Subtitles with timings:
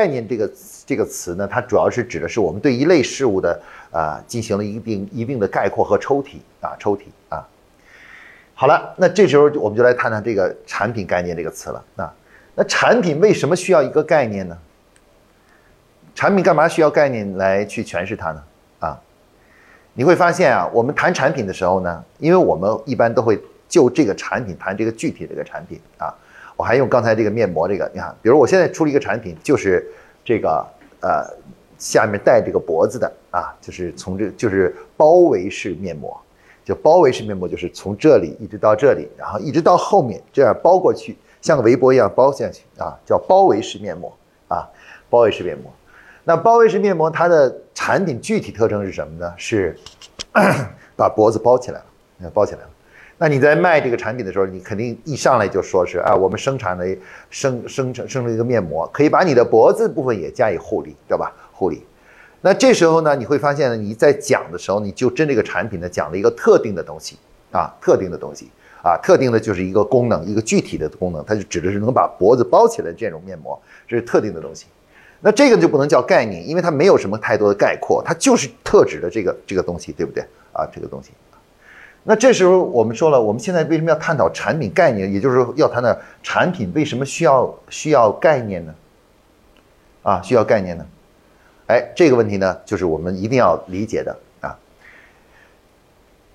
[0.00, 0.50] 概念这个
[0.86, 3.60] 这个词呢，它主要是指的是我们对一类事物的
[3.90, 7.46] 啊进行了一定一定的概括和抽提啊抽提啊。
[8.54, 11.84] 好了，那这时候我们就来谈谈这个产品概念这个词了。
[11.94, 12.10] 那
[12.54, 14.56] 那产品为什么需要一个概念呢？
[16.14, 18.42] 产品干嘛需要概念来去诠释它呢？
[18.78, 18.98] 啊，
[19.92, 23.38] 你会发现啊，我们谈产品的时候呢，因为我们一般都会
[23.68, 26.14] 就这个产品谈这个具体这个产品啊。
[26.60, 29.90] 我还用刚才这个面膜，这个你看，比如我现在出了一个产品，就是
[30.22, 30.62] 这个
[31.00, 31.24] 呃
[31.78, 36.14] 下面带这个脖子的啊，就是从这就是包围式面膜，
[36.62, 44.14] 就包围式面膜就是从这里一直到这里，然后一直到后面这样包过去，像个围脖一样包下去啊，叫包围式面膜
[44.46, 44.68] 啊，
[45.08, 45.72] 包围式面膜。
[46.24, 49.32] 那包围式面膜它的产品具体特征是什么呢？
[49.38, 49.74] 是
[50.94, 51.80] 把脖子包起来
[52.18, 52.69] 了，包起来了。
[53.22, 56.86] 那你在卖这个产品的时候，你肯定一上来就说是啊，我们生产的
[57.28, 61.30] 生生成生成一个面膜，可以把你的脖子部分也加以护理，对吧？
[61.52, 61.82] 护理。
[62.40, 67.18] 那这时候呢，你会发现呢，你在讲的时候，你就针这个产品呢讲了一个特定的东西
[67.52, 68.48] 啊，特定的东西
[68.82, 74.64] 啊，特定的就是一个功能，一个具体的功能，它就指的是能把脖子包起来这种面膜，这是特定的东西。
[75.20, 80.24] 那这个就不能叫概念，因为它没有什么太多的概括，它就是特指的这个这个东西，对不对
[80.54, 80.66] 啊？
[80.74, 81.10] 这个东西。
[82.02, 85.12] 那这时候我们说了，我们现在为什么要探讨产品概念？
[85.12, 88.74] 也就是说，要谈的产品为什么需要需要概念呢？
[90.02, 90.86] 啊，需要概念呢？
[91.66, 94.58] 哎，这个问题呢，就是我们一定要理解的啊。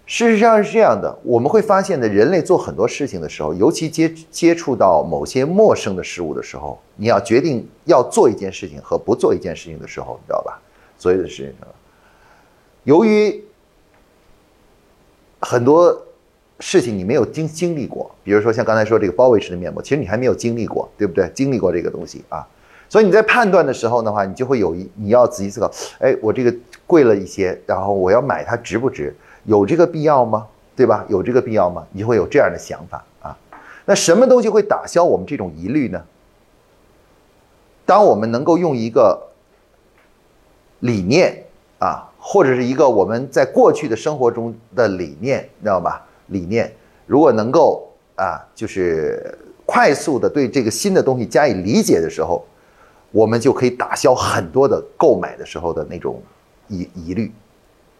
[0.05, 10.61] 事实上是这样的，我们会发现呢，人类做很多事情的时候，尤其接接触到某些陌生的事物的时候，你要决定要做一件事情和不做一件事情的时候，你知道吧？
[10.97, 11.53] 所有的事情，
[12.83, 13.43] 由于
[15.47, 15.95] 很多
[16.59, 21.29] 事情你没有经经历过，比如说像刚才说这个包围式的面膜，其实你还没有经历过，对不对？
[21.35, 22.43] 经历过这个东西啊，
[22.89, 26.52] 所以你在判断的时候的话，你就会有一你要仔细思考，哎，我这个
[26.87, 29.15] 贵了一些，然后我要买它值不值？
[29.43, 30.47] 有这个必要吗？
[30.75, 31.05] 对吧？
[31.09, 31.86] 有这个必要吗？
[31.91, 33.37] 你就会有这样的想法啊。
[33.86, 36.03] 那什么东西会打消我们这种疑虑呢？
[37.86, 39.27] 当我们能够用一个
[40.80, 41.43] 理念
[41.77, 42.09] 啊。
[42.27, 46.03] 或者是一个我们在过去的生活中的理念，知道吧？
[46.30, 46.73] 理念
[47.05, 52.43] 如果能够啊，就是快速的对这个新的东西加以理解的时候，
[53.11, 56.19] 我们就可以打消很多的购买的时候的那种
[56.67, 57.31] 疑疑虑，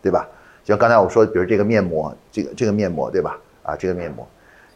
[0.02, 0.28] 对吧？
[0.64, 3.40] 就像刚才我说，比如这个面膜，这个这个面膜，对吧？
[3.62, 4.28] 啊，这个面膜。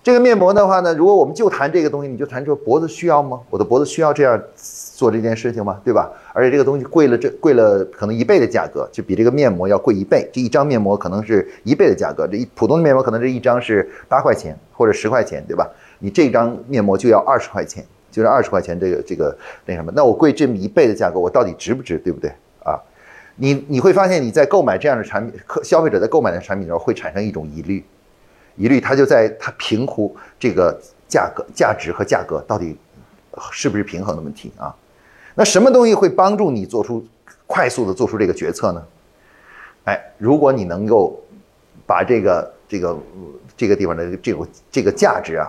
[0.01, 3.39] 这个面膜的话呢，如果我们就谈这个东西，你就谈说脖子需要吗？
[3.49, 5.79] 我的脖子需要这样做这件事情吗？
[5.83, 6.09] 对吧？
[6.33, 10.29] 而且这个东西贵了，这贵了可能一倍的价格，就比这个面膜要贵一倍。
[10.31, 15.67] 这一张面膜可能是一倍的价格，这一普通的面膜可能这一张是八块钱或者十块钱，对吧？
[15.99, 19.91] 你这张面膜就要二十块钱，就是二十块钱这个这个那什么？
[19.93, 21.97] 那我贵这么一倍的价格，我到底值不值？
[21.97, 22.31] 对不对？
[22.63, 22.79] 啊，
[23.35, 27.83] 你你会发现你在购买这样的产品，客消费者在购买的产品的时候会产生一种疑虑。
[28.59, 30.77] 疑虑，他就在他评估这个
[31.07, 32.75] 价格、价值和价格到底
[33.53, 34.75] 是不是平衡的问题啊？
[35.33, 37.07] 那什么东西会帮助你做出
[37.47, 38.83] 快速的做出这个决策呢？
[39.85, 41.17] 哎，如果你能够
[41.87, 42.99] 把这个这个
[43.55, 45.47] 这个地方的这种这个价值啊，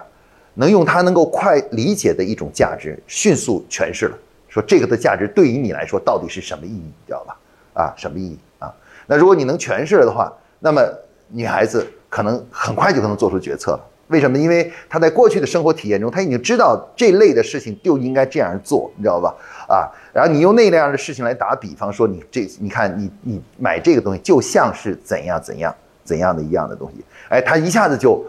[0.55, 4.17] 能用它能够快理解的一种价值迅速诠释了，
[4.49, 7.37] 说这个的价值对于你来说到底是什么意义，你知道吧？
[7.75, 8.73] 啊，什么意义啊？
[9.09, 10.81] 那如果你能诠释了的话，那么
[11.27, 11.85] 女孩子。
[12.11, 13.87] 可能很快就可能做出决策了。
[14.09, 14.37] 为什么？
[14.37, 19.33] 因为他在过去的生活体验中，他已经知道这类的事情就应该这样做，你知道吧？
[19.69, 25.73] 啊，然后你用那样的事情来打比方，说你这，你看你你买这个东西就像是怎样怎样
[26.03, 28.21] 怎样的一样的东西，哎，他一下子就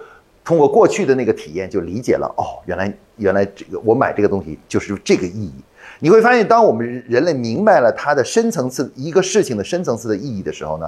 [0.46, 2.32] 通过过去的那个体验就理解了。
[2.38, 5.56] 哦，原来原来这个我买这个东西就是这个意义。
[5.98, 10.88] 你会发现，当我们人类明白了它的深层次一个事情的深层次的意义的时候呢，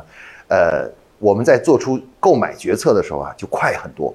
[0.50, 0.88] 呃。
[1.24, 4.14] 我们在做出购买决策的时候啊，就快很多，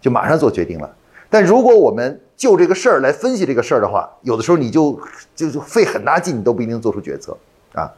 [0.00, 0.96] 就马上做决定了。
[1.30, 4.98] 但如果我们就这个事儿来分析这个事儿的话，有的时候你就
[5.36, 7.36] 就就费很大劲，你都不一定做出决策
[7.72, 7.88] 啊。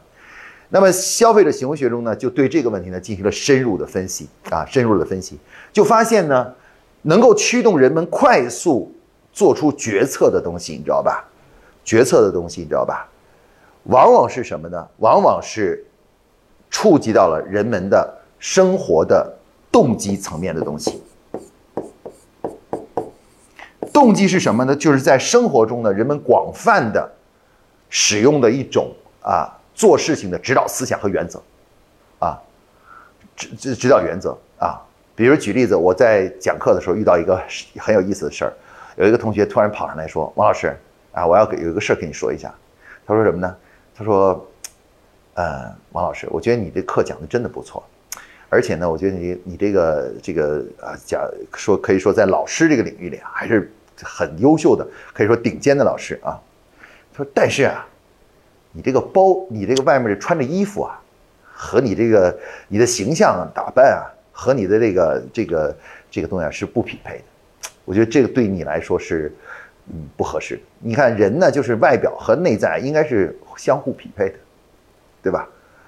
[0.69, 5.39] 那么消费者行为学中呢，就对这个问题呢进行了深入的分析啊，深入的分析，
[5.73, 6.53] 就发现呢，
[7.01, 8.93] 能够驱动人们快速
[9.33, 11.27] 做出决策的东西，你知道吧？
[11.83, 13.09] 决策的东西，你知道吧？
[13.85, 14.87] 往往是什么呢？
[14.97, 15.83] 往往是
[16.69, 18.13] 触及到了人们的。
[18.39, 19.37] 生活的
[19.71, 21.01] 动机层面的东西，
[23.91, 24.75] 动机是什么呢？
[24.75, 27.11] 就是在生活中呢，人们广泛的
[27.89, 28.91] 使用的一种
[29.21, 31.41] 啊做事情的指导思想和原则，
[32.19, 32.39] 啊
[33.35, 34.81] 指指指导原则啊。
[35.15, 37.41] 比如举例子，我在讲课的时候遇到一个
[37.79, 38.53] 很有意思的事儿，
[38.97, 40.77] 有一个同学突然跑上来说：“王老师
[41.11, 42.53] 啊，我要给有一个事儿跟你说一下。”
[43.03, 43.57] 他说什么呢？
[43.95, 44.45] 他说，
[45.33, 47.83] 呃，王老师，我觉得你这课讲的真的不错，
[48.49, 51.21] 而且呢，我觉得你你这个这个啊，讲
[51.55, 53.71] 说可以说在老师这个领域里啊，还是
[54.01, 56.39] 很优秀的，可以说顶尖的老师啊。
[57.13, 57.87] 他说，但是啊，
[58.71, 61.01] 你这个包，你这个外面穿的衣服啊，
[61.43, 65.77] 和你这个你的形象打扮啊，和你的这个这个
[66.09, 67.23] 这个东西啊是不匹配的。
[67.85, 69.31] 我觉得这个对你来说是。
[69.89, 70.59] 嗯，不合适。
[70.79, 74.35] 你看人呢，就是外表和内在应该是相互匹配的，
[75.23, 75.47] 对吧？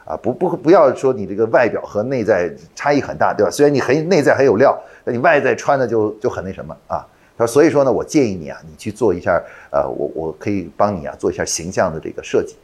[0.10, 3.52] 啊，不不不要说你这个外表和内在差异很大，对吧？
[3.52, 7.06] 虽然你很内在很有料，那你外在穿的就就很那什么啊？
[7.38, 9.40] 他说，所以说呢，我建议你啊，你去做一下，
[9.72, 12.56] 呃，我我可以帮你啊做一下形象的这个设计，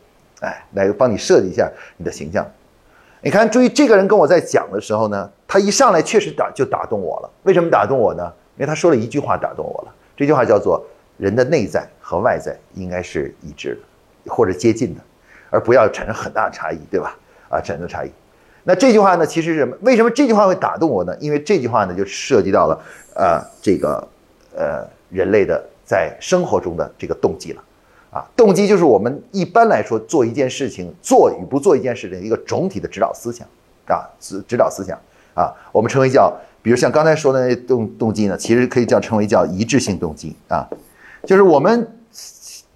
[0.41, 2.43] 哎，来帮你设计一下你的形象。
[3.21, 7.29] 你看，注意这个人跟我在讲的时候呢，他一上来确实打就打动我了。
[7.43, 8.33] 为什么打动我呢？
[8.57, 10.83] 因为他说了一句话打动我了，这句话叫做。
[11.17, 14.99] 人的内在和外在应该是一致的，或者接近的，
[15.49, 17.17] 而不要产生很大差异，对吧？
[17.55, 18.11] 啊，产生差异。
[18.63, 19.77] 那这句话呢，其实是什么？
[19.81, 21.15] 为什么这句话会打动我呢？
[21.19, 22.81] 因为这句话呢，就涉及到了
[23.15, 24.07] 呃这个
[24.55, 27.63] 呃人类的在生活中的这个动机了。
[28.11, 33.45] 啊，动机就是我们一般来说做一件事情，做与不做一件事情一个总体的指导思想
[33.87, 34.97] 啊，指指导思想
[35.33, 40.65] 啊，我们称为叫，比如像刚才说的那动动机呢，其实可以叫称为叫一致性动机啊。
[41.25, 41.87] 就是我们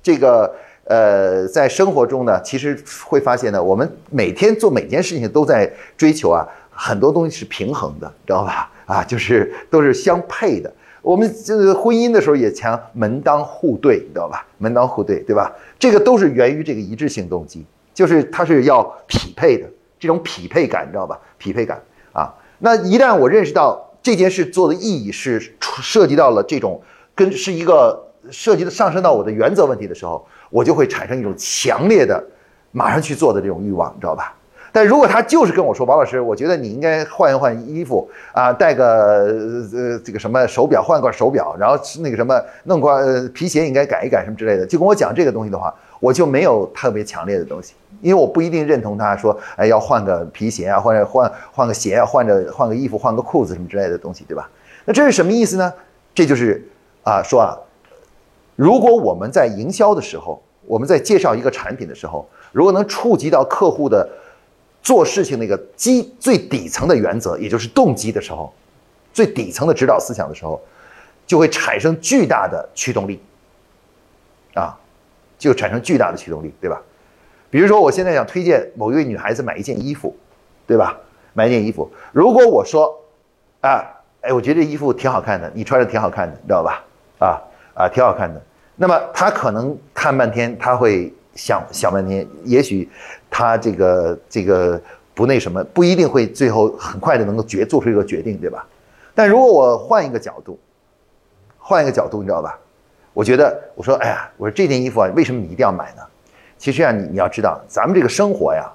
[0.04, 0.54] 这个
[0.90, 2.76] 呃，在生活中呢，其实
[3.06, 8.72] 会发现呢，我们每天做每件事情都在追求啊，很多东西是平衡的，知道吧？
[8.88, 10.74] 啊，就是都是相配的。
[11.04, 14.44] 我们这个婚姻的时候也强门当户对，你知道吧？
[14.58, 15.54] 门当户对，对吧？
[15.78, 17.64] 这个都是源于这个一致性动机，
[17.94, 19.70] 就是它是要匹配的，
[20.00, 21.20] 这种匹配感，你知道吧？
[21.38, 21.80] 匹配感
[22.14, 25.40] 啊，那一旦我认识到这件事做的意义是
[25.84, 26.82] 涉及到了这种
[27.14, 28.08] 跟是一个。
[28.32, 32.24] 涉及的上升到我的原则问题的时候，我就会产生一种强烈的
[32.72, 34.36] 马上去做的这种欲望，你知道吧？
[34.72, 39.26] 但如果他就是跟我说，王老师，我觉得你应该换一换衣服啊，戴个
[39.74, 54.48] 呃这个什么手表，换块手表，然后那个什么弄个皮鞋应该改一改什么之类的，就跟我讲这个东西的话，我就没有特别强烈的东西，因为我不一定认同他说，哎，要换个皮鞋啊，或者换换个鞋啊，换着换个衣服，换个裤子什么之类的东西，对吧？
[54.86, 55.74] 那这是什么意思呢？
[56.14, 56.64] 这就是
[57.04, 57.58] 啊，说啊。
[58.60, 64.06] 如果我们在营销的时候，我们在介绍一个产品的时候，如果能触及到客户的
[64.82, 68.54] 做事情那个基最底层的原则，也就是动机的时候，
[69.14, 70.62] 最底层的指导思想的时候，
[71.26, 73.22] 就会产生巨大的驱动力，
[74.56, 74.78] 啊，
[75.38, 76.82] 就产生巨大的驱动力，对吧？
[77.50, 80.14] 比如说，我现在想推荐某一位女孩子买一件衣服，
[80.68, 80.98] 对吧？
[81.32, 82.94] 买一件衣服，如果我说，
[83.62, 83.88] 啊，
[84.20, 86.84] 哎，我觉得这衣服挺好看的，你穿着挺好看的，你知道吧？
[87.20, 87.42] 啊
[87.74, 88.42] 啊，挺好看的。
[88.82, 92.90] 那么他可能看半天，他会想想半天，也许
[93.30, 94.82] 他这个这个
[95.14, 98.66] 不那什么，不一定会最后很快的能够决做出一个决定，对吧？
[99.14, 100.58] 但如果我换一个角度，
[101.58, 102.58] 换一个角度，你知道吧？
[103.12, 106.02] 我觉得我说，哎呀，我说这件衣服啊，为什么你一定要买呢？
[106.58, 108.72] 其实啊，你你要知道，咱们这个生活呀，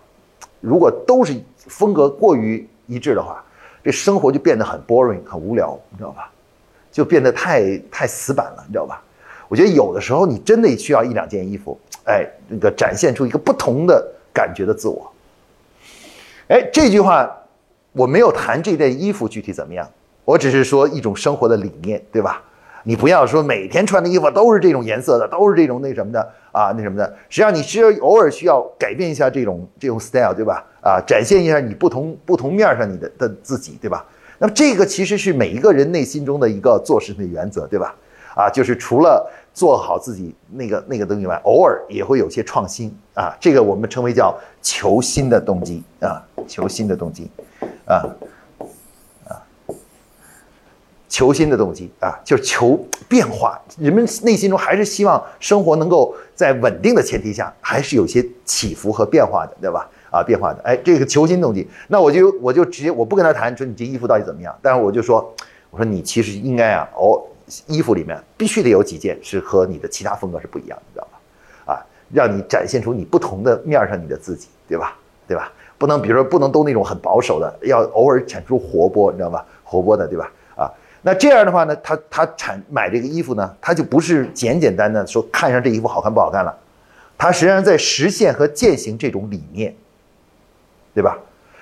[0.61, 3.43] 如果都是风格过于一致的话，
[3.83, 6.31] 这生活就变得很 boring，很无聊，你知道吧？
[6.93, 9.03] 就变得太太死板了，你知道吧？
[9.49, 15.13] 我觉得有的时候你真的需要一两件衣服，哎，那个展现出一个不同的感觉的自我。
[16.49, 17.31] 哎，这句话
[17.93, 19.89] 我没有谈这件衣服具体怎么样，
[20.25, 22.43] 我只是说一种生活的理念，对吧？
[22.87, 26.21] 你不要说每天穿的衣服都是这种颜色的，都是这种那什么的
[26.53, 27.07] 啊，那什么的。
[27.31, 30.63] 实际上你需要偶尔需要改变一下这种这种 style，对吧？
[30.83, 34.05] 啊，展现一下你不同不同面上你的的自己，对吧？
[34.39, 37.95] 那么这个其实是每一个人内心中的一个做事的原则，对吧？
[38.35, 43.33] 啊，就是除了做好自己那个那个东西外，偶尔也会有些创新啊。
[43.41, 47.31] 这个我们称为叫求新的动机啊，求新的动机，
[47.87, 48.03] 啊
[49.29, 49.39] 啊，
[51.09, 52.77] 求新的动机啊，就是求
[53.09, 53.61] 变化。
[53.79, 59.89] 人们内心中还是希望生活能够在稳定的前提下，还是有些起伏和变化的，对吧？
[60.11, 60.61] 啊，变化的。
[60.65, 65.33] 哎，这个求新动机，那我就我就直接我不跟他谈说你这衣服到底怎么样，但是我就说，
[65.71, 67.23] 我说你其实应该啊，哦。
[67.67, 71.73] 衣服里面必须得有几件是和你的其他风格是不一样的，你知道吧？
[71.73, 74.97] 啊，让你展现出你不同的面上你的自己，对吧？
[75.27, 75.53] 对吧？
[75.77, 79.45] 不能，比如说不能都那种很保守的，要偶尔产出活泼，你知道吧？
[79.63, 80.31] 活泼的，对吧？
[80.57, 80.71] 啊，
[81.03, 86.57] 那这样的话呢，他他产买这个衣服呢，他就不是简简单单说看上这衣服好看不好看了，
[87.19, 89.75] 他实际上在实现和践行这种理念，
[90.95, 91.19] 对吧？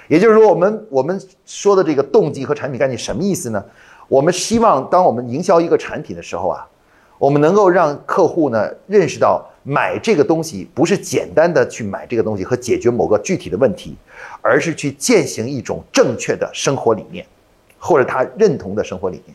[0.09, 3.65] 也就是说，我们我们说的这个动机和产品概念什么意思呢？
[4.13, 6.69] 我们希望，当我们营销一个产品的时候啊，
[7.17, 13.97] 我们能够让客户呢认识到买这个东西不是简单的去买这个东西和解决某个具体的问题，
[14.43, 17.25] 而是去践行一种正确的生活理念，
[17.79, 19.35] 或者他认同的生活理念，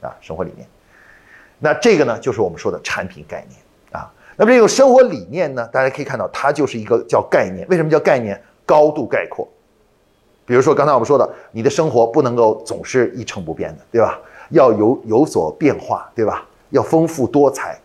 [0.00, 0.66] 啊，生活理念。
[1.58, 3.60] 那这个呢，就是我们说的产品概念
[3.92, 4.10] 啊。
[4.34, 7.68] 那么这种生活理念呢，大家可以看到，它就是一个叫概念。
[7.68, 8.42] 为什么叫概念？
[8.64, 9.46] 高度概括。
[10.50, 14.18] 比如说刚才我们说的，你的生活不能够总是一成不变的，对吧？
[14.48, 16.44] 要有有所变化，对吧？
[16.70, 17.78] 要丰富多彩。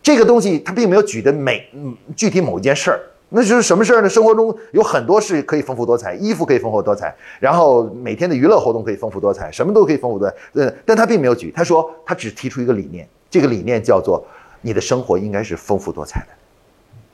[0.00, 4.08] 这个东西它并没有举的每嗯具体某一件事儿，那就是什么事儿呢？
[4.08, 10.36] 生活中有很多事可以丰富多彩，衣服可以丰富多彩，然后每天的娱乐活动可以丰富多彩，什么都可以丰富多彩。
[10.52, 13.08] 嗯，但他并没有举，他说他只提出一个理念。
[13.28, 14.24] 这个理念叫做
[14.60, 16.26] 你的生活应该是丰富多彩的，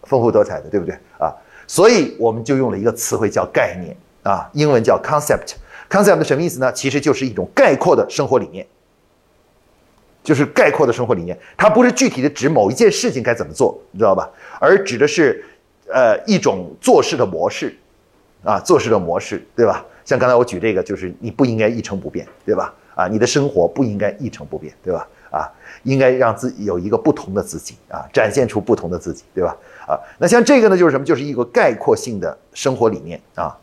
[0.03, 1.33] 丰富多彩的，对不对啊？
[1.67, 5.55] 所以我们就用了一个词汇叫概念啊，英文叫 concept。
[5.89, 6.73] concept 什么意思呢？
[6.73, 8.65] 其实就是一种概括的生活理念，
[10.23, 11.37] 就是概括的生活理念。
[11.57, 14.31] 它不是具体的指某一件事情该怎么做，你知道吧？
[14.61, 15.45] 而指的是
[15.89, 17.77] 呃一种做事的模式
[18.45, 19.85] 啊，做事的模式，对吧？
[20.05, 22.73] 像刚才我举这个，就是你不应该一成不变，对吧？
[22.95, 25.09] 啊，你的生活不应该一成不变，对吧？
[25.33, 25.51] 啊，
[25.83, 29.57] 应该让自己有一个不同的自己啊，展现出不同的自己，对吧？
[29.89, 31.05] 啊，那像这个呢，就是什么？
[31.05, 33.57] 就是一个概括性的生活理念啊。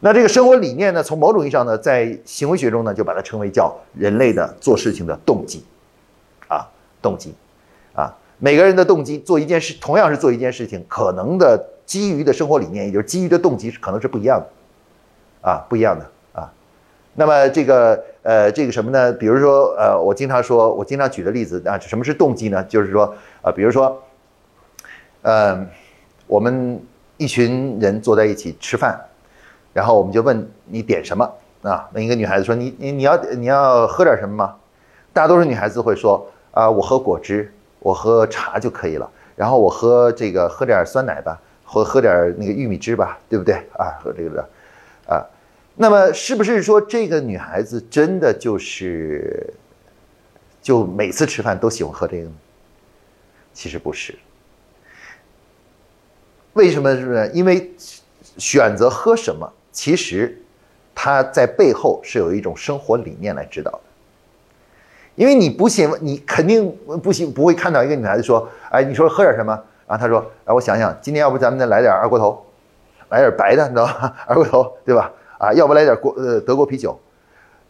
[0.00, 5.62] 那这个生活理念呢，从某种意义上呢，在行为学中呢，就把它称为叫人类的做事情的动机
[6.48, 6.66] 啊，
[7.02, 7.34] 动机
[7.94, 8.16] 啊。
[8.38, 14.46] 每个人的动机做一件事，同样是做一件事情，可能的基于的生活理念，也就是基于的动机，可能是不一样的
[15.50, 16.50] 啊，不一样的啊。
[17.14, 19.12] 那么这个呃，这个什么呢？
[19.12, 22.64] 比如说呃，我经常说，我经常举的例子啊，什么是动机呢？
[22.64, 24.02] 就是说啊，比如说，
[25.20, 25.66] 呃，
[26.26, 26.82] 我们
[27.18, 28.98] 一群人坐在一起吃饭，
[29.72, 31.24] 然后我们就问你点什么
[31.62, 31.88] 啊？
[31.92, 34.56] 问一个女孩子说你你你要你要喝点什么吗？
[35.12, 39.10] 大多数女孩子会说啊，我喝果汁，我喝茶就可以了。
[39.36, 43.98] 然后我喝这个喝点酸奶吧，或喝点那个玉米汁吧，对不对啊？
[44.02, 44.48] 喝这个的
[45.06, 45.26] 啊。
[45.76, 49.54] 那么是不是说这个女孩子真的就是，
[50.60, 52.32] 就每次吃饭都喜欢喝这个呢？
[53.54, 54.14] 其实不是。
[56.52, 57.28] 为什么是呢？
[57.28, 57.72] 因为
[58.36, 60.36] 选择喝什么，其实
[60.94, 63.80] 它在背后是有一种生活理念来指导的。
[65.16, 69.52] 因为你不信，你肯定不行，不会看到一个女孩子说：“哎，你说喝点什么？”
[69.86, 72.42] 然后她说：“哎，我想想，今天要不咱们再来点二锅头，
[73.10, 74.16] 来点白的，你知道吧？
[74.26, 76.98] 二锅头，对吧？”啊，要不来点国呃德国啤酒，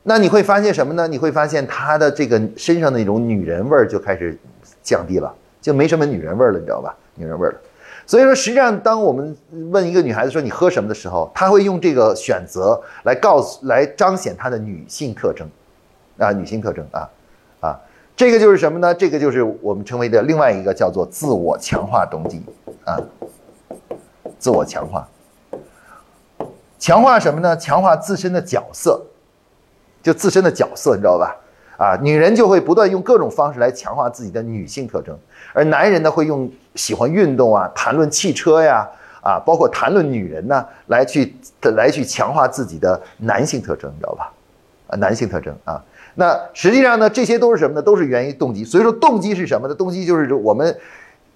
[0.02, 1.08] 那你会发现什么呢？
[1.08, 4.38] 你会发现他的这个身上的那种女人味就开始
[4.82, 6.94] 降低了，就没什么女人味了，你知道吧？
[7.14, 7.54] 女人味了。
[8.06, 9.36] 所以说，实际上当我们
[9.70, 15.48] 问一个女孩子说你喝什么的时候，她会用这个选择来告诉、来彰显她的女性特征，
[16.18, 17.08] 啊，女性特征啊，
[17.60, 17.80] 啊，
[18.16, 18.94] 这个就是什么呢？
[18.94, 22.42] 这个就是我们称为的另外一个叫做自我强化动机
[22.84, 22.98] 啊，
[24.38, 25.08] 自我强化。
[26.78, 27.56] 强化什么呢？
[27.56, 29.00] 强化自身的角色，
[30.02, 31.36] 就自身的角色，你知道吧？
[31.76, 35.18] 啊，女人就会不断用各种方式来强化自己的女性特征，
[35.54, 38.88] 而男人呢会用喜欢运动啊、谈论汽车呀、
[39.22, 41.34] 啊，包括谈论女人呢，来去
[41.76, 44.32] 来去强化自己的男性特征，你知道吧？
[44.86, 45.82] 啊，男性特征啊，
[46.14, 47.82] 那实际上呢，这些都是什么呢？
[47.82, 48.64] 都是源于动机。
[48.64, 49.74] 所以说，动机是什么呢？
[49.74, 50.74] 动机就是我们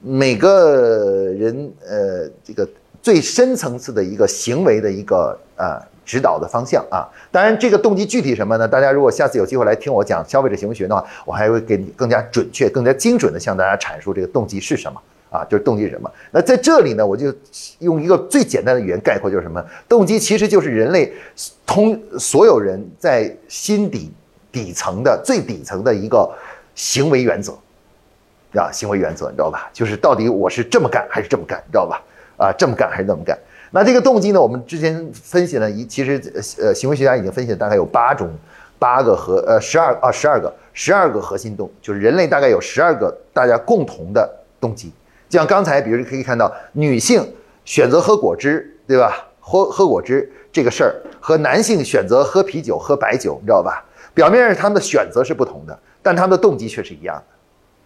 [0.01, 0.77] 每个
[1.39, 2.67] 人呃这个。
[3.05, 8.67] 最深层次的一个行为的一个呃指导的方向啊，当然这个动机具体什么呢？
[8.67, 14.99] 大家如果下次有机会来听我讲消费者行为学的话，我还会给你更加准确、更加精准的向大家阐述这个动机是什么
[15.35, 16.09] 啊，就是动机是什么。
[16.31, 17.35] 那在这里呢，我就
[17.81, 19.61] 用一个最简单的语言概括，就是什么？
[19.89, 21.13] 动机其实就是人类
[21.67, 24.13] 通所有人在心底
[24.53, 26.31] 底层的最底层的一个
[26.77, 27.53] 行为原则
[28.53, 29.69] 啊，行为原则，你知道吧？
[29.73, 32.01] 就是到底我是这么干还是这么干，你知道吧？
[32.37, 33.37] 啊，这么干还是那么干？
[33.73, 34.41] 那这个动机呢？
[34.41, 36.23] 我们之前分析了一，其实
[36.61, 38.31] 呃，行为学家已经分析了大概有八种，
[38.79, 44.29] 八个核呃十二啊十二个十二个核心动，就是人类大概有十二个大家共同的
[44.61, 44.93] 动机。
[45.35, 47.21] 像刚才，比如可以看到女性
[47.65, 49.27] 选择喝果汁，对吧？
[49.41, 53.85] 喝喝果汁这个事儿和男性选择喝啤酒、喝白酒，你知道吧？
[54.15, 57.25] 表面上他们的选择是不同的，但他们的动机却是一样的，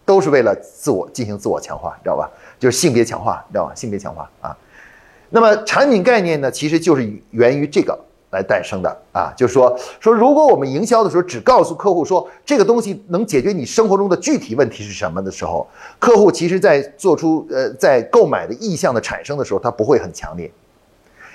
[0.05, 2.31] 都是为了自我进行自我强化，你知道吧？
[2.59, 3.75] 就是性别强化，你知道吧？
[3.75, 4.55] 性别强化啊，
[5.31, 7.99] 那么产品概念呢，其实就是源于这个
[8.31, 9.33] 来诞生的啊。
[9.37, 15.67] 就是说，说如果我们营销的时候只告诉客户说这个东西能解决你生活中的具体问题是什么的时候，
[15.99, 20.51] 客户其实在做出呃在购买的意向的产生的时候，他不会很强烈，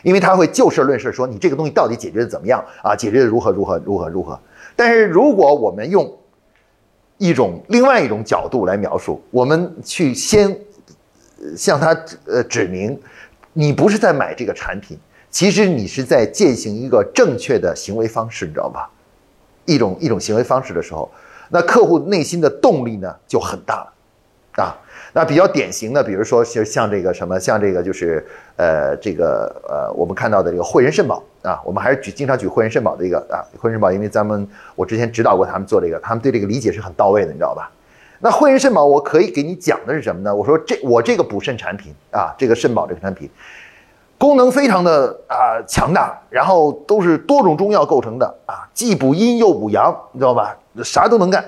[0.03, 2.95] 因为他会就事论事说你这个东西到底解决的怎么样啊？
[2.95, 4.39] 解决的如何如何如何如何？
[4.75, 6.11] 但是如果我们用
[7.17, 10.57] 一种另外一种角度来描述，我们去先。
[11.57, 11.93] 向他
[12.25, 12.97] 呃指明，
[13.51, 14.97] 你不是在买这个产品，
[15.33, 18.87] 其实你是在践行一个正确的行为方式，你知道吧？
[19.65, 21.09] 一种一种行为方式的时候，
[21.49, 24.77] 那客户内心的动力呢就很大了，啊。
[25.15, 28.23] 那比较典型的，比如说像像这个什么，像这个就是
[28.57, 37.71] 呃这个呃我们看到的这个汇仁肾宝啊，我们还是举经常举汇仁肾宝的一个啊，汇仁肾宝，因为咱们我之前指导过他们做这个，他们对这个理解是很到位的，你知道吧？
[38.19, 40.35] 那汇仁肾宝我可以给你讲的是什么呢？
[40.35, 43.29] 我说这我这个补肾产品啊，这个肾宝这个产品，
[44.23, 50.57] 功能非常的啊强大，然后都是多种中药构成的啊，既补阴又补阳，你知道吧？
[50.81, 51.43] 啥都能干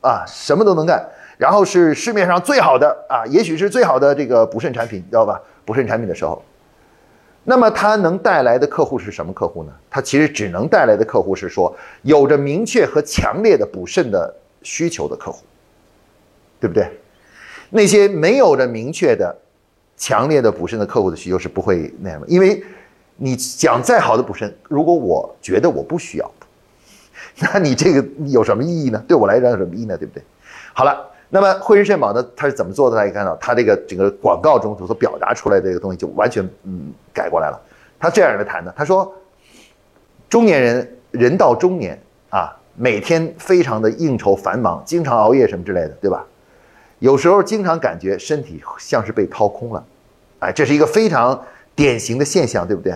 [0.00, 1.06] 啊，什么都能干。
[1.36, 5.38] 然后是市面上最好的啊，也许是最好的这个补肾产品，知道吧？
[5.66, 6.42] 补肾产品的时候，
[7.44, 9.72] 那么它能带来的客户是什么客户呢？
[9.90, 15.44] 它其实只能带来的客户是说有着明确和强烈的补肾的需求的客户，
[16.58, 16.90] 对不对？
[17.68, 19.36] 那些没有着明确的、
[19.96, 22.62] 强烈的补肾的客户的需求是不会那样的，因为
[23.16, 26.30] 你讲再好的补肾，如果我觉得我不需要，
[27.40, 29.02] 那你这个有什么意义呢？
[29.06, 29.96] 对我来讲有什么意义呢？
[29.96, 30.22] 对不对？
[30.72, 31.10] 好了。
[31.30, 32.24] 那么汇仁肾宝呢？
[32.36, 32.96] 它是怎么做的？
[32.96, 37.60] 大家看到它这个整个广告中所表达出来这个东西就完全嗯改过来了。
[37.98, 39.12] 他这样来谈的，他说，
[40.28, 41.98] 中年人人到中年
[42.30, 46.24] 啊，每天非常的应酬繁忙，经常熬夜什么之类的，对吧？
[46.98, 49.84] 有时候经常感觉身体像是被掏空了，
[50.38, 52.94] 哎，这是一个非常典型的现象，对不对？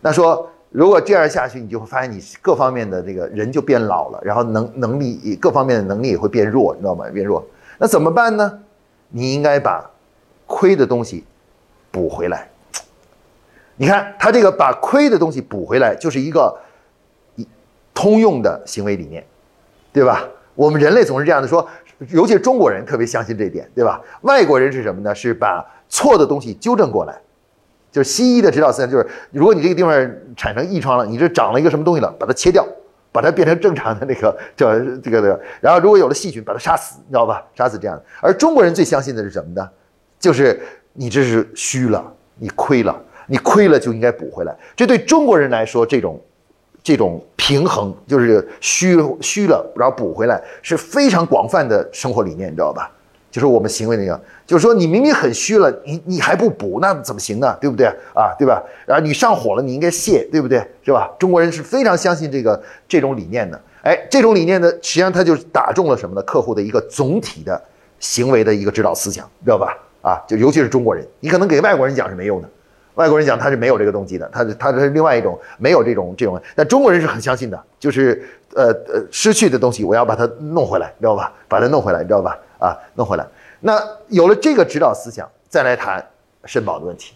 [0.00, 0.48] 那说。
[0.74, 7.04] 如果这样下去，你就会发现你各方面的这个人就变老了，然后能能力各方面的能力也会变弱，你知道吗？
[7.12, 8.58] 变弱，那怎么办呢？
[9.10, 9.90] 你应该把
[10.46, 11.26] 亏的东西
[11.90, 12.48] 补回来。
[13.76, 16.58] 你看他这个把亏的东西补回来，就是一个
[17.36, 17.46] 一
[17.92, 19.22] 通用的行为理念，
[19.92, 20.26] 对吧？
[20.54, 21.68] 我们人类总是这样的说，
[22.10, 24.00] 尤其是中国人特别相信这一点，对吧？
[24.22, 25.14] 外国人是什么呢？
[25.14, 27.18] 是把错的东西纠正过来。
[27.90, 29.92] 就是西医的指导思想，就是如果你这个地方
[30.34, 32.66] 产生异创了，你这长了一个什么东西了，把它切掉，
[33.12, 37.44] 把它变成正常的那个 叫这个的，然后如果有了细菌，把它杀死，你知道吧？
[37.54, 38.00] 杀死这样。
[38.22, 39.68] 而中国人最相信的是什么呢？
[40.18, 40.58] 就是
[40.94, 42.02] 你这是虚了，
[42.38, 44.56] 你亏了，你亏了就应该补回来。
[44.74, 46.18] 这对中国人来说，这种
[46.82, 52.90] 这种平衡就是虚虚了，然后补回来，是非常广泛的生活理念，你知道吧？
[53.30, 57.56] 就是我们行为那个，就是说你明明很虚了，你你还不补，那怎么行呢？
[57.60, 58.34] 对不对啊？
[58.38, 58.62] 对吧？
[58.84, 60.58] 然后你上火了，你应该泻，对不对？
[60.84, 61.10] 是吧？
[61.18, 63.58] 中国人是非常相信这个这种理念的。
[63.82, 66.22] 哎，这种理念呢，实际上它就是打中了什么呢？
[66.22, 67.58] 客户的一个总体的
[67.98, 69.74] 行为的一个指导思想，知道吧？
[70.02, 72.48] 啊，就尤其是中国人，你可能给外国人讲是没用的，
[72.94, 78.22] 外国人讲他是没有这个动机的，他是他是另外一种没有这种这种，但中国人是很相信的，就是
[78.54, 81.32] 呃呃失去的东西我要把它弄回来，知道吧？
[81.48, 82.38] 把它弄回来，你知道吧？
[82.58, 83.26] 啊，弄回来。
[83.60, 86.04] 那有了这个指导思想，再来谈
[86.44, 87.14] 肾宝的问题，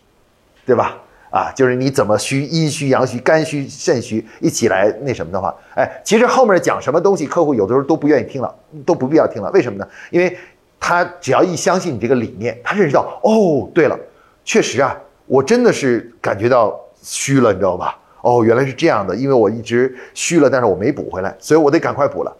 [0.65, 0.97] 对吧？
[1.29, 8.55] 啊，就是你怎么虚、阴虚、阳虚、肝虚、肾虚一起来那什么的话，哎，其实后面讲什么东西，客户有的时候都不愿意听了，
[8.87, 9.51] 都不必要听了。
[9.51, 9.87] 为什么呢？
[10.11, 10.39] 因为
[10.81, 13.99] 他只要一相信你这个理念，他认识到，哦，对了，
[14.45, 17.99] 确实啊，我真的是感觉到虚了，你知道吧？
[18.23, 22.37] 哦，原来是这样的，因为我一直虚了，但是我没补回来，所以我得赶快补了。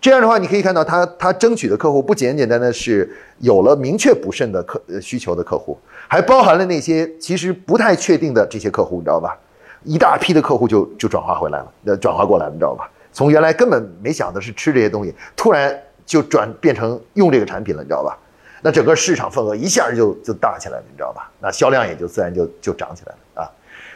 [0.00, 5.78] 这样的话，你可以看到他他争取的客户不简简单单是有了明确补肾的客需求的客户，
[6.08, 9.36] 还包含了那些其实不太确定的这些客户，你知道吧？
[9.84, 12.90] 一大批的客户就就转化回来了，呃，转化过来，你知道吧？
[13.12, 18.16] 从原来根本没想的是吃这些东西，突然就转变成用这个产品了，你知道吧？
[18.62, 21.30] 那整个市场份额一下就就大起来了，你知道吧？
[21.40, 23.50] 那销量也就自然就就涨起来了啊。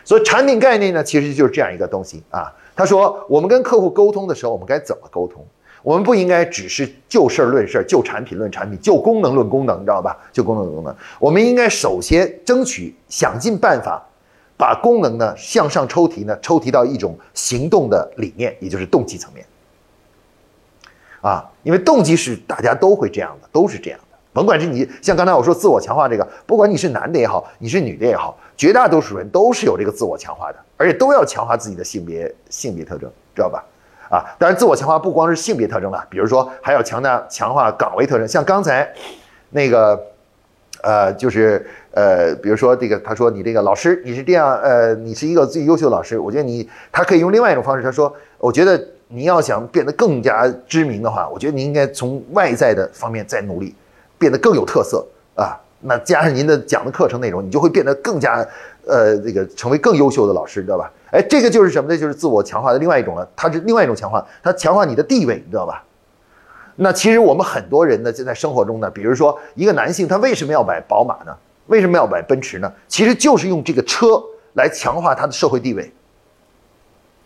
[0.04, 2.52] 所以产品概念呢，其实就是这样一个东西啊。
[2.76, 5.44] 他说，我们跟客户沟通的时候，我们该怎么沟通？
[5.82, 10.16] 我们不应该只是就事儿论事儿，就产品论产品，就功能论功能，你知道吧？
[10.32, 10.96] 就功能论功能。
[11.18, 14.02] 我们应该首先争取想尽办法，
[14.56, 19.44] 把功能呢向上抽提呢，抽提到一种行动的理念，也就是动机层面。
[21.20, 24.00] 啊，因为动机是大家都会这样的，都是这样。
[24.34, 33.64] 甭管是你像刚才我说自我强化这个，不管你是男的也好，你是女的也好，绝大多数人都是有这个自我强化的，而且都要强化自己的性别性别特征，知道吧？
[34.10, 38.28] 啊，当然，自我强化不光是性别特征了，比如说还要强大强化岗位特征。
[38.28, 38.88] 像刚才
[39.50, 39.98] 那个，
[40.82, 46.18] 呃，就是呃，比如说这个，他说你这个老师你是这样，呃，你是一个最优秀的老师。
[46.18, 53.74] 我觉得你他可以用另外一种方式，他说，我觉得你要想变得更加知名的话，我觉得你应该从外在的方面再努力，
[54.24, 55.60] 变得更有特色啊。
[55.80, 58.36] 那加上您的讲的课程内容，你就会变得更加，
[58.86, 60.90] 呃，这个成为更优秀的老师，知道吧？
[61.10, 61.98] 哎，这个就是什么呢？
[61.98, 63.28] 就是自我强化的另外一种了。
[63.36, 65.84] 它是另外一种强化，它强化你的地位，你知道吧？
[66.76, 71.36] 那其实我们很多人呢，就在生活中呢，比如说一个男性，他为什么要买宝马呢？
[71.66, 72.72] 为什么要买奔驰呢？
[72.88, 74.22] 其实就是用这个车
[74.54, 75.92] 来强化他的社会地位，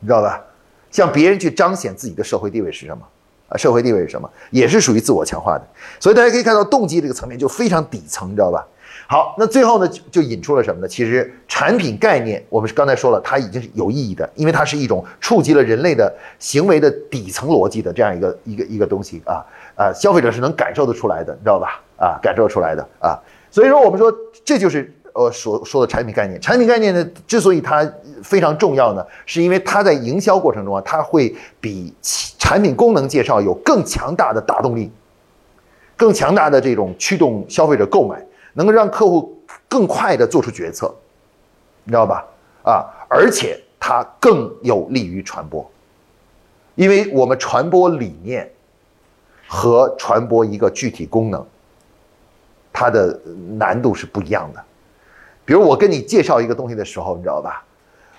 [0.00, 0.42] 你知道吧？
[0.90, 3.02] 向别人去彰显自己的社会地位是什么？
[3.48, 4.30] 啊，社会地位是什么？
[4.50, 5.66] 也是属于自我强化的。
[5.98, 8.66] 所以大家可以看到，动机这个层面就非常底层，你知道吧？
[9.06, 10.88] 好，那最后呢，就引出了什么呢？
[10.88, 19.42] 其实产品概念，我们是刚才说了，它已经是有意义的，因为它是一种触及了人类的行为的底层逻辑的这样一个一个一个东西啊
[19.76, 21.80] 啊，消费者是能感受得出来的，你知道吧？
[21.96, 23.18] 啊，感受出来的啊。
[23.50, 24.12] 所以说，我们说
[24.44, 26.40] 这就是呃所说的产品概念。
[26.40, 27.90] 产品概念呢，之所以它
[28.22, 34.90] 非常重要呢，是因为它在营销过程中啊，它会比产品功能介绍有更强大的打动力，
[35.96, 38.24] 更强大的这种驱动消费者购买。
[38.54, 40.92] 能够让客户更快的做出决策，
[41.84, 42.26] 你知道吧？
[42.64, 45.70] 啊，而且它更有利于传播，
[46.74, 48.50] 因为我们传播理念
[49.46, 51.46] 和传播一个具体功能，
[52.72, 53.16] 它的
[53.56, 54.64] 难度是不一样的。
[55.48, 57.64] 比如我跟你介绍一个东西的时候，你知道吧？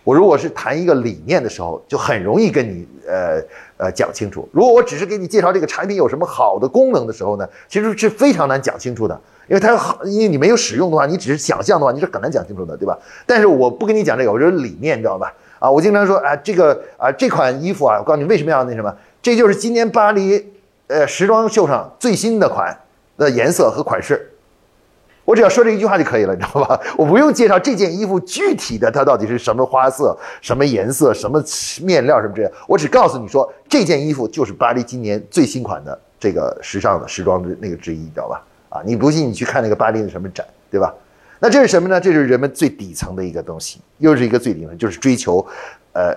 [0.03, 3.39] 我如果是谈一个理念的时候，就很容易跟你呃
[3.77, 4.49] 呃讲清楚。
[4.51, 9.13] 如果我只是给你介绍这个产品有什么好的功能的时候呢，其实是非常难讲清楚的。
[9.47, 12.97] 因为它好，因为你没有使用的话，你只是想象的话，你是很难讲清楚的，对吧？
[13.27, 15.31] 但是我不跟你讲这个，我说理念，你知道吧？
[15.59, 20.51] 啊，我经常说啊，这个啊，这款衣服啊，我告诉你为什么要那什么，这就是今年巴黎
[20.87, 22.75] 呃时装秀上最新的款
[23.19, 24.31] 的颜色和款式。
[25.29, 26.79] 我只要说这一句话就可以了， 你知道吧？
[26.97, 31.39] 我不用介绍这件衣服具体的它到底是什么花色、什么颜色、什么
[31.83, 38.43] 面料什么之类，我只告诉你说这件衣服就是巴黎今年最新款的这个时尚的时装的那个之一，你知道吧？
[38.69, 40.91] 啊，你不信你去看那个巴黎的什么展，对吧？
[41.39, 42.01] 那这是什么呢？
[42.01, 45.45] 这是人们最底层的一个东西，又是一个最底层，就是追求，
[45.93, 46.11] 呃，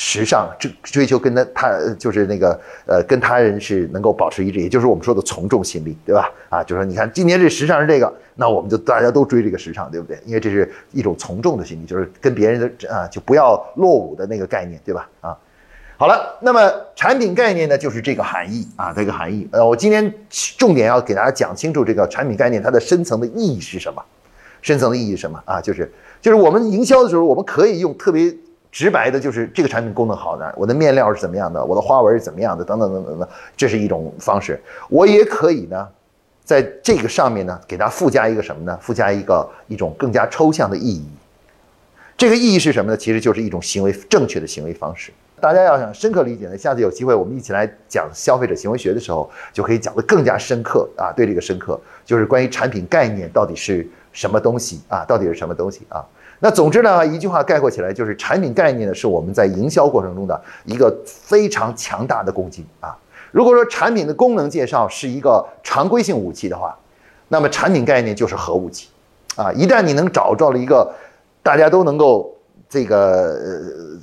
[0.00, 6.30] 时尚，追追求跟他他就是那个呃，跟他人是能够保持一致，也就是我们说的从众心理，对吧？
[6.48, 10.16] 啊，就说你看今年这时尚是这个，那我们就大家都追这个时尚，对不对？
[10.24, 15.10] 因为这是一种从众的心理，就是跟别人的啊就不要落伍的那个概念，对吧？
[15.20, 15.36] 啊。
[15.96, 19.48] 好了，那么产品概念呢，就是这个含义啊，这个含义。
[19.50, 20.14] 呃，我今天
[20.56, 24.00] 重点要给大家讲清楚这个产品概念它的深层的意义是什么，
[24.62, 25.60] 深层的意义是什么啊？
[25.60, 28.32] 就是就是我们营销的时候，我们可以用特别
[28.70, 34.60] 直白的，就是这个产品功能好呢，我的面料是怎么样的，我的花纹是怎么样的，等等等等等，这是一种方式。
[34.88, 35.88] 我也可以呢，
[36.44, 38.78] 在这个上面呢，给它附加一个什么呢？
[38.80, 41.08] 附加一个一种更加抽象的意义。
[42.16, 42.96] 这个意义是什么呢？
[42.96, 45.12] 其实就是一种行为正确的行为方式。
[45.40, 51.12] 大家要想深刻理解呢，下次有机会我们一起来讲消费者行为学的时候，就可以讲得更加深刻啊。
[51.16, 55.04] 对这个深刻，就是关于产品概念到底是什么东西啊？
[55.06, 56.04] 到底是什么东西啊？
[56.40, 62.96] 那总之呢，一句话概括起来就是，产品概念呢是我们在营销过程中的一个非常强大的攻击啊。
[63.30, 66.76] 如果说产品的功能介绍是一个常规性武器的话，
[67.28, 68.88] 那么产品概念就是核武器
[69.36, 69.52] 啊。
[69.52, 70.92] 一旦你能找着了一个
[71.42, 72.34] 大家都能够
[72.68, 73.98] 这个呃。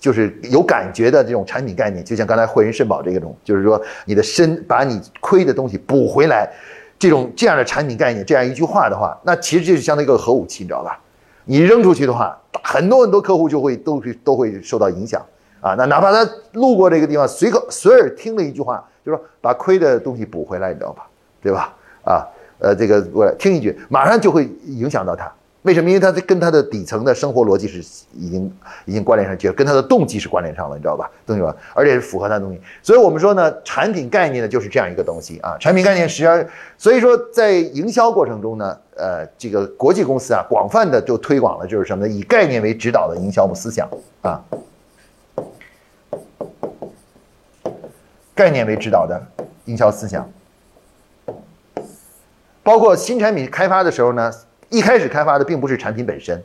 [0.00, 6.48] 就是有感觉的这种产品概念，就像刚才汇仁肾宝这种，就是说你的身把你亏的东西补回来，
[6.98, 11.00] 这种这样的产品概念，这样一句话的话，那其实就是相当于一个核武器，你知道吧？
[11.46, 15.24] 你扔出去的话，很多很多客户就会都会都会受到影响
[15.60, 15.74] 啊。
[15.78, 21.06] 那哪怕他路过这个地方，随口随耳听了一句话，就说把亏的东西补回来，你知道吧？
[21.40, 21.72] 对吧？
[22.04, 22.26] 啊，
[22.58, 25.32] 呃，这个我听一句，马上就会影响到他。
[25.66, 25.90] 为什么？
[25.90, 27.78] 因为它跟它的底层的生活逻辑是
[28.14, 31.10] 已经已经关联上去了，跟它的动机是关联上了，你知道吧？
[31.26, 31.54] 东西吧？
[31.74, 32.60] 而且是符合它的东西。
[32.84, 35.58] 所以我们说呢，产品概念呢就是这样一个东西啊。
[35.58, 36.46] 产品概念实际上，
[36.78, 42.12] 所以说在营销过程中呢，呃，这个国际公司啊，广泛的就推广了就是什么呢？
[42.12, 43.90] 以概念为指导的营销思想
[44.22, 44.40] 啊，
[48.36, 49.20] 概念为指导的
[49.64, 50.30] 营销思想，
[52.62, 54.30] 包括新产品开发的时候呢。
[54.68, 56.42] 一开始开发的并不是产品本身，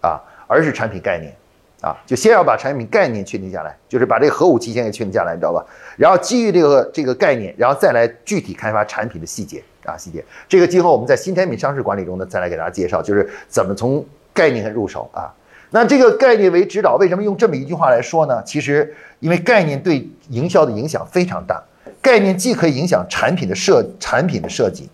[0.00, 1.34] 啊，而是产品概念，
[1.82, 5.62] 啊，就先要把产品概念确定下来，就是把这个核武器先给确定下来，你知道吧？
[5.96, 10.24] 然后基于这个这个概念，然后再来具体开发产品的细节啊，细节。
[10.48, 15.32] 这个今后我们在新产品上市管理中呢，再来给大家介绍，就是怎么从概念入手啊。
[15.70, 18.42] 那这个概念为指导，为什么用这么一句话来说呢？
[18.44, 21.62] 其实因为概念对营销的影响非常大，
[22.00, 24.88] 概念既可以影响产品的设产品的设计。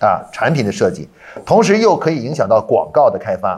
[0.00, 1.08] 啊，产品的设计，
[1.44, 3.52] 同时又可以影响到广告的开发，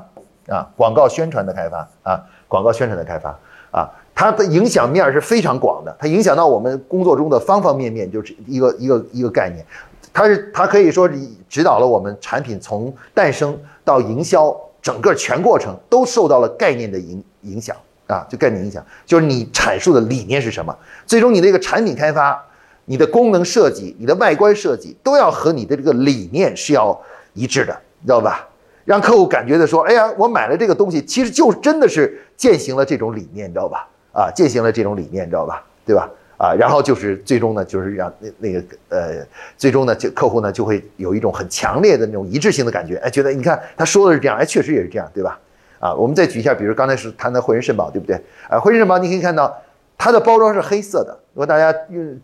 [0.49, 3.39] 啊，广告宣传的开发，啊，广告宣传的开发，
[3.71, 9.65] 啊，它的影响面是非常广的，它影响到我们工作中的方方面面，就是一个一个一个概念，
[10.13, 11.09] 它是它可以说
[11.49, 22.43] 指导了我们产品从诞生到营销整个全过程都受到了概念的影影响，啊，就概念影响，就是你阐述的理念是什么，最终你这个产品开发。
[22.89, 26.97] 你的功能设计、你的外观设计都要和你的这个理念是要
[27.37, 28.49] 一致的你知道吧？
[28.85, 33.89] 让客户感觉的说，哎呀，我买了这个东西，其实就真的是践行了这种理念，你知道吧？
[34.13, 35.65] 啊，践行了这种理念，你知道吧？
[35.85, 36.09] 对吧？
[36.39, 45.39] 啊，然后就是最终呢，就是让那那个呃，最终呢，就客户呢就会有一种很强烈的那种一致性的感觉，哎，觉得你看他说的是这样，哎，确实也是这样，对吧？
[45.81, 48.15] 啊，我们再举一下，比如刚才是谈的汇仁肾宝，对不对？
[48.49, 49.55] 啊，汇仁肾宝你可以看到
[49.99, 51.77] 它的包装是黑色的，如果大家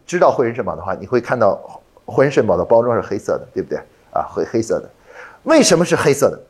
[0.06, 1.58] 知道汇仁肾宝的话，你会看到
[2.04, 3.78] 汇仁肾宝的包装是黑色的，对不对？
[4.12, 4.90] 啊，黑黑色的，
[5.44, 6.40] 为什么是黑色的？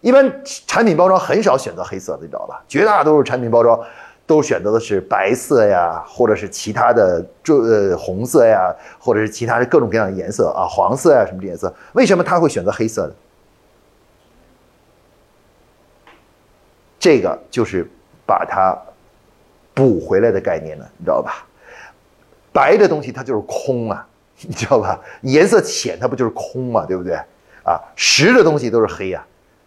[0.00, 2.62] 一般产品包装很少选择黑色的，你知道吧？
[2.66, 3.78] 绝大多数产品包装。
[4.24, 11.70] 都选择的是白色呀，或者是其他的这呃红色呀，或者是其他的各种各样的颜色啊，黄色呀什么颜色？
[11.92, 13.14] 为什么他会选择黑色的？
[17.00, 17.86] 这个就是
[18.24, 18.78] 把它
[19.74, 21.44] 补回来的概念呢，你知道吧？
[22.52, 24.06] 白的东西它就是空啊，
[24.40, 24.98] 你知道吧？
[25.22, 27.20] 颜色浅它不就是空嘛，对不对？
[27.64, 29.24] 啊，实的东西都是黑呀。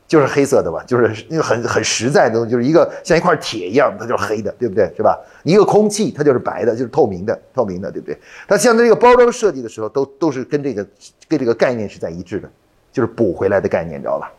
[0.07, 4.87] 就是黑色的吧，就是那个很很实在的东西，就是一个像一块铁一样，它就是黑的，对不对？
[4.95, 5.19] 是吧？
[5.41, 8.15] 一个空气它就是白的，就是透明的，透明的，对不对？
[8.47, 10.85] 它像这个包装设计的时候，都都是跟这个
[11.27, 12.47] 跟这个概念是在一致的，
[12.91, 14.31] 就是补回来的概念，你知道吧？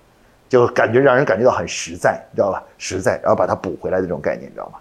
[0.49, 2.62] 就感觉让人感觉到很实在，你知道吧？
[2.79, 4.79] 实在，然后把它补回来的这种概念，你知道吗？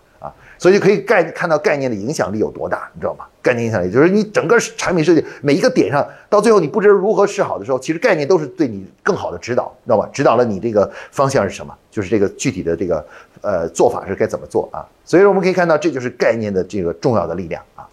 [0.58, 3.26] 所以就可以概看到概念的影响力有多大，你知道吗？
[3.42, 10.10] 概念影响力就是你整个产品设计每一个点上，到最后你不知如何是好的时候，其实概念都是对你更好的指导，知道吧？
[10.12, 13.06] 指导了你这个方向是什么，就是这个具体的这个
[13.42, 14.82] 呃做法是该怎么做啊？
[15.04, 17.88] 所以说我们可以看到，这就是概念的这个重要的力量啊。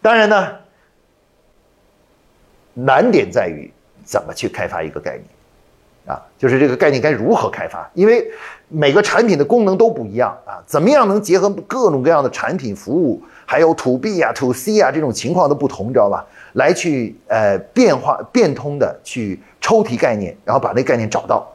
[0.00, 0.48] 当然呢，
[2.74, 3.70] 难点在于
[4.04, 5.24] 怎么去开发一个概念。
[6.08, 7.88] 啊，就是这个概念该如何开发？
[7.92, 8.26] 因为
[8.68, 16.24] 每个产品的功能都不一样啊，怎么样能结合各种各样的产品服务，还有 to B 啊、to C 啊这种情况的不同，你知道吧？
[16.54, 21.46] 来去呃变化变通的去抽提概念，然后把那概念找到，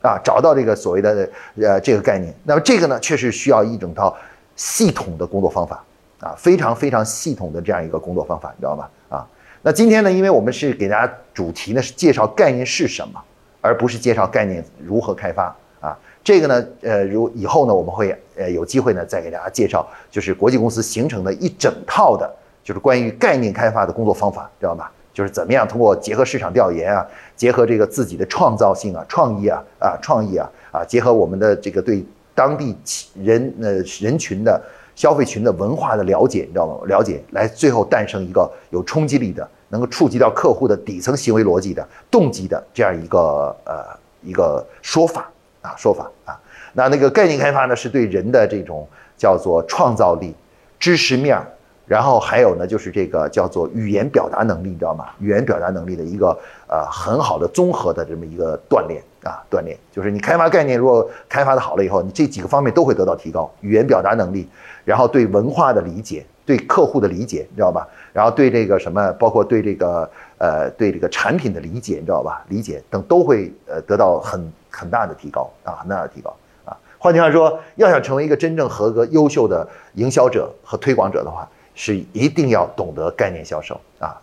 [0.00, 1.28] 啊，找到这个所谓的
[1.60, 2.34] 呃这个概念。
[2.44, 4.16] 那么这个呢，确实需要一整套
[4.56, 5.84] 系统的工作方法
[6.20, 8.88] 啊，非常非常系统的这样一个工作方法，你知道吗？
[9.10, 9.26] 啊，
[9.60, 13.22] 那今天呢，因为我们是给大家主题呢是介绍概念是什么。
[13.68, 24.86] 而不是介绍概念如何开发啊，这个呢，呃，如以后呢，我们会呃有机会呢再给大家介绍，就是国际公司形成的一整套的，就是关于概念开发的工作方法，知道吗？
[25.12, 32.02] 就是怎么样通过结合市场调研啊，结合这个自己的创造性啊、创意啊、啊创意啊啊，结合我们的这个对
[32.34, 32.74] 当地
[33.20, 34.58] 人呃人群的
[34.96, 36.86] 消费群的文化的了解，你知道吗？
[36.86, 39.46] 了解来最后诞生一个有冲击力的。
[39.70, 43.84] 能够触及到客户的底层行为逻辑的动机的这样一个呃
[44.22, 46.40] 一个说法啊说法啊，
[46.72, 50.34] 那那个概念开发呢是对人的这种叫做创造力、
[50.78, 51.46] 知识面儿，
[51.86, 55.06] 然后还有呢就是这个叫做语言表达能力，你知道吗？
[55.18, 56.28] 语言表达能力的一个
[56.66, 64.48] 呃很好的综合的这么一个锻炼啊锻炼，就是你开发概念如果开发的好了以后，你这几个方面都会得到提高：语言表达能力，
[64.84, 66.24] 然后对文化的理解。
[66.48, 67.86] 对客户的理解，你知道吧？
[68.12, 72.44] 然后对这个什么，包括对这个呃，对这个产品的理解，你知道吧？
[72.48, 76.76] 理解等都会呃得到很很大的提高啊，很大的提高啊。
[76.98, 84.16] 换句话说，要想成为一个真正合格、优秀的营销者和推广者的话，是一定要懂得概念销售啊，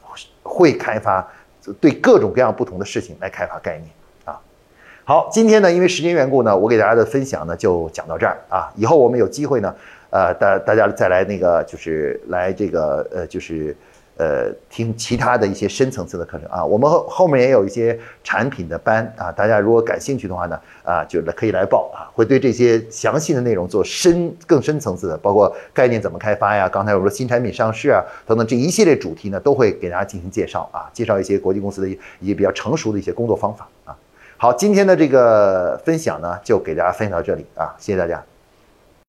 [0.44, 1.26] 会开发
[1.80, 3.90] 对各种各样不同的事情来开发概念
[4.26, 4.40] 啊。
[5.04, 8.72] 好，今天呢，因为时间缘故呢，我给大家的分享呢就讲到这儿啊。
[8.76, 9.74] 以后我们有机会呢。
[10.16, 13.76] 呃，大大家再来那个，就是来这个，呃，就是，
[14.16, 16.64] 呃，听其他的一些深层次的课程啊。
[16.64, 31.90] 我们后后面也有一些产品的班啊，大家如果感兴趣的话呢，啊，就来可以来报啊，会对这些详细的内容做深更深层次的，包括概念怎么开发呀，刚才我说新产品上市啊等等这一系列主题呢，都会给大家进行介绍啊，介绍一些国际公司的
[32.22, 33.98] 一些比较成熟的一些工作方法啊。
[34.38, 38.24] 好，今天的这个分享呢，就给大家分享到这里啊，谢谢大家。